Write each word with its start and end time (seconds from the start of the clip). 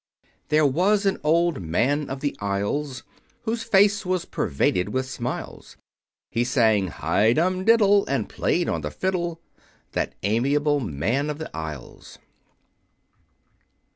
There 0.49 0.65
was 0.65 1.05
an 1.05 1.19
Old 1.23 1.61
Man 1.61 2.09
of 2.09 2.21
the 2.21 2.35
Isles, 2.39 3.03
Whose 3.43 3.61
face 3.61 4.03
was 4.03 4.25
pervaded 4.25 4.89
with 4.89 5.05
smiles; 5.07 5.77
He 6.31 6.43
sang 6.43 6.87
"High 6.87 7.33
dum 7.33 7.65
diddle," 7.65 8.07
and 8.07 8.27
played 8.27 8.67
on 8.67 8.81
the 8.81 8.89
fiddle, 8.89 9.39
That 9.91 10.15
amiable 10.23 10.79
Man 10.79 11.29
of 11.29 11.37
the 11.37 11.55
Isles. 11.55 12.17